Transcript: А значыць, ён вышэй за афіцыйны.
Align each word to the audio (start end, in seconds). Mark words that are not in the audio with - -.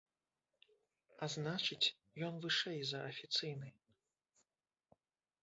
А 1.27 1.29
значыць, 1.33 1.93
ён 2.29 2.33
вышэй 2.47 2.79
за 2.93 2.99
афіцыйны. 3.11 3.69